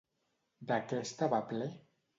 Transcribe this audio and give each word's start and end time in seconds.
De 0.73 0.79
què 0.87 1.03
estava 1.05 1.45
ple? 1.53 1.73